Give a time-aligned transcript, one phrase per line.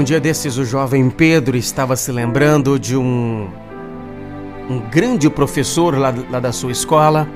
[0.00, 3.50] Um dia desses, o jovem Pedro estava se lembrando de um,
[4.66, 7.28] um grande professor lá, lá da sua escola.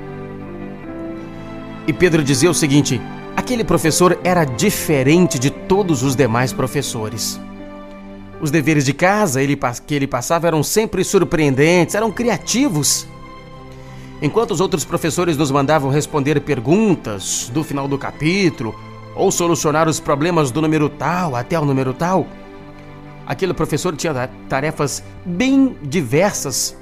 [1.87, 2.99] E Pedro dizia o seguinte:
[3.37, 7.39] aquele professor era diferente de todos os demais professores.
[8.41, 13.07] Os deveres de casa ele, que ele passava eram sempre surpreendentes, eram criativos.
[14.23, 18.75] Enquanto os outros professores nos mandavam responder perguntas do final do capítulo
[19.15, 22.27] ou solucionar os problemas do número tal até o número tal,
[23.27, 26.77] aquele professor tinha tarefas bem diversas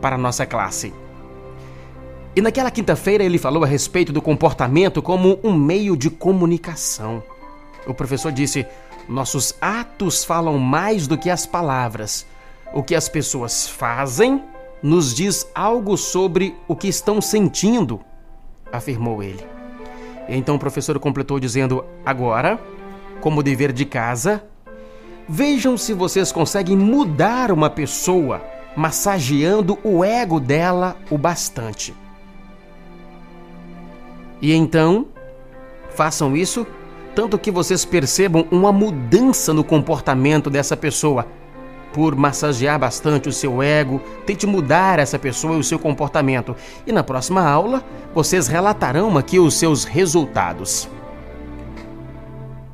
[0.00, 0.92] para a nossa classe.
[2.36, 7.22] E naquela quinta-feira ele falou a respeito do comportamento como um meio de comunicação.
[7.86, 8.66] O professor disse:
[9.08, 12.26] Nossos atos falam mais do que as palavras.
[12.72, 14.42] O que as pessoas fazem
[14.82, 18.00] nos diz algo sobre o que estão sentindo,
[18.72, 19.46] afirmou ele.
[20.28, 22.58] Então o professor completou dizendo: Agora,
[23.20, 24.44] como dever de casa,
[25.28, 28.42] Vejam se vocês conseguem mudar uma pessoa
[28.76, 31.94] massageando o ego dela o bastante.
[34.42, 35.06] E então,
[35.90, 36.66] façam isso
[37.14, 41.26] tanto que vocês percebam uma mudança no comportamento dessa pessoa.
[41.92, 46.56] Por massagear bastante o seu ego, tente mudar essa pessoa e o seu comportamento.
[46.84, 50.88] E na próxima aula, vocês relatarão aqui os seus resultados.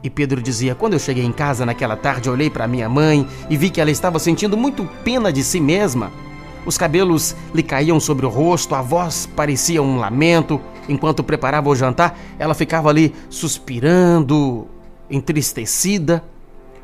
[0.03, 3.57] E Pedro dizia: Quando eu cheguei em casa naquela tarde, olhei para minha mãe e
[3.57, 6.11] vi que ela estava sentindo muito pena de si mesma.
[6.65, 10.61] Os cabelos lhe caíam sobre o rosto, a voz parecia um lamento.
[10.89, 14.67] Enquanto preparava o jantar, ela ficava ali suspirando,
[15.11, 16.23] entristecida.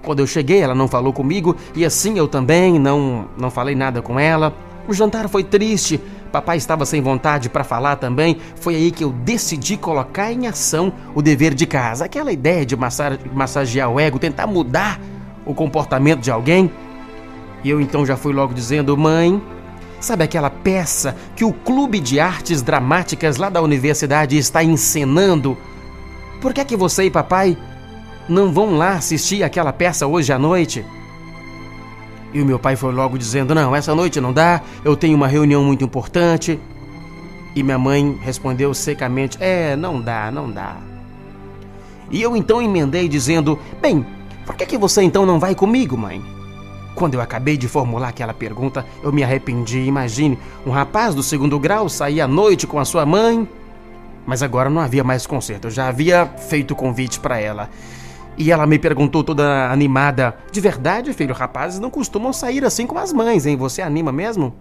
[0.02, 4.00] Quando eu cheguei, ela não falou comigo e assim eu também não, não falei nada
[4.00, 4.54] com ela.
[4.88, 6.00] O jantar foi triste,
[6.32, 8.38] Papai estava sem vontade para falar também.
[8.56, 12.04] Foi aí que eu decidi colocar em ação o dever de casa.
[12.04, 12.76] Aquela ideia de
[13.32, 15.00] massagear o ego, tentar mudar
[15.44, 16.70] o comportamento de alguém.
[17.64, 19.42] E eu então já fui logo dizendo: Mãe,
[20.00, 25.56] sabe aquela peça que o Clube de Artes Dramáticas lá da universidade está encenando?
[26.40, 27.56] Por que é que você e papai
[28.28, 30.84] não vão lá assistir aquela peça hoje à noite?
[32.36, 35.26] E o meu pai foi logo dizendo: Não, essa noite não dá, eu tenho uma
[35.26, 36.60] reunião muito importante.
[37.54, 40.76] E minha mãe respondeu secamente: É, não dá, não dá.
[42.10, 44.04] E eu então emendei dizendo: Bem,
[44.44, 46.22] por que, que você então não vai comigo, mãe?
[46.94, 49.78] Quando eu acabei de formular aquela pergunta, eu me arrependi.
[49.78, 53.48] Imagine, um rapaz do segundo grau sair à noite com a sua mãe.
[54.26, 57.70] Mas agora não havia mais conserto, eu já havia feito o convite para ela.
[58.38, 62.98] E ela me perguntou toda animada: De verdade, filho, rapazes não costumam sair assim com
[62.98, 63.56] as mães, hein?
[63.56, 64.54] Você anima mesmo?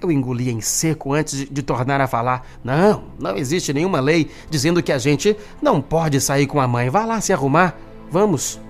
[0.00, 4.30] Eu engoli em seco antes de, de, tornar a falar: Não, não existe nenhuma lei
[4.50, 6.88] dizendo que a gente não pode sair com a mãe.
[6.88, 7.76] Vá lá se arrumar.
[8.10, 8.60] Vamos.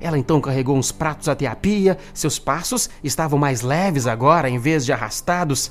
[0.00, 4.58] Ela então carregou uns pratos até a pia, seus passos estavam mais leves agora em
[4.58, 5.70] vez de arrastados.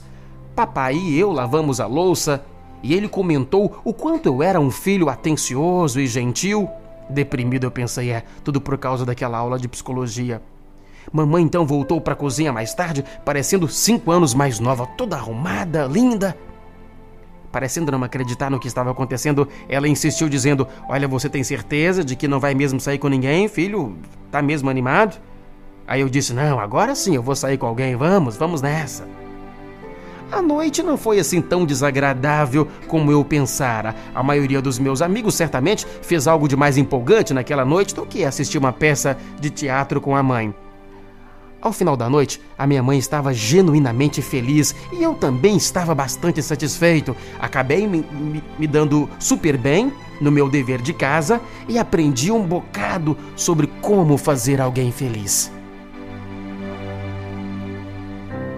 [0.55, 2.45] Papai e eu lavamos a louça
[2.83, 6.69] e ele comentou o quanto eu era um filho atencioso e gentil.
[7.09, 10.41] Deprimido, eu pensei, é, tudo por causa daquela aula de psicologia.
[11.11, 15.85] Mamãe então voltou para a cozinha mais tarde, parecendo cinco anos mais nova, toda arrumada,
[15.85, 16.37] linda.
[17.51, 22.15] Parecendo não acreditar no que estava acontecendo, ela insistiu dizendo: Olha, você tem certeza de
[22.15, 23.97] que não vai mesmo sair com ninguém, filho?
[24.29, 25.19] Tá mesmo animado?
[25.87, 29.07] Aí eu disse: Não, agora sim eu vou sair com alguém, vamos, vamos nessa.
[30.31, 33.95] A noite não foi assim tão desagradável como eu pensara.
[34.13, 38.23] A maioria dos meus amigos certamente fez algo de mais empolgante naquela noite do que
[38.23, 40.53] assistir uma peça de teatro com a mãe.
[41.61, 46.41] Ao final da noite, a minha mãe estava genuinamente feliz e eu também estava bastante
[46.41, 47.15] satisfeito.
[47.39, 49.91] Acabei me, me, me, dando super bem
[50.21, 55.51] no meu dever de casa e aprendi um bocado sobre como fazer alguém feliz.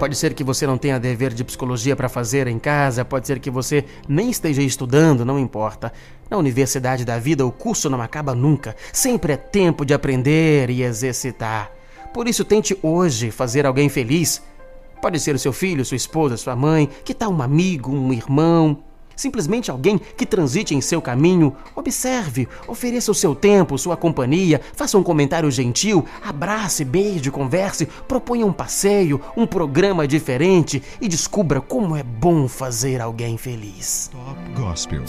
[0.01, 3.37] Pode ser que você não tenha dever de psicologia para fazer em casa, pode ser
[3.37, 5.93] que você nem esteja estudando, não importa.
[6.27, 8.75] Na universidade da vida, o curso não acaba nunca.
[8.91, 11.71] Sempre é tempo de aprender e exercitar.
[12.11, 14.41] Por isso, tente hoje fazer alguém feliz.
[14.99, 18.83] Pode ser o seu filho, sua esposa, sua mãe, que tal um amigo, um irmão,
[19.21, 24.97] Simplesmente alguém que transite em seu caminho, observe, ofereça o seu tempo, sua companhia, faça
[24.97, 31.95] um comentário gentil, abrace, beije, converse, proponha um passeio, um programa diferente e descubra como
[31.95, 34.09] é bom fazer alguém feliz.
[34.11, 35.03] Top Gospel.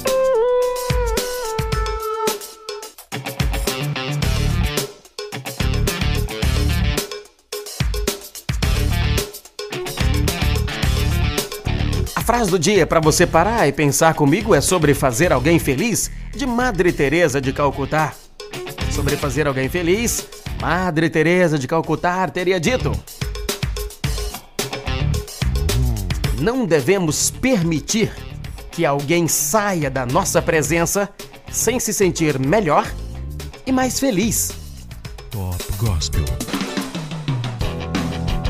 [12.32, 16.46] Frase do dia para você parar e pensar comigo é sobre fazer alguém feliz, de
[16.46, 18.14] Madre Teresa de Calcutá.
[18.90, 20.26] Sobre fazer alguém feliz,
[20.58, 22.90] Madre Teresa de Calcutá teria dito:
[26.40, 28.10] Não devemos permitir
[28.70, 31.10] que alguém saia da nossa presença
[31.50, 32.90] sem se sentir melhor
[33.66, 34.52] e mais feliz.
[35.30, 36.61] Top Gospel.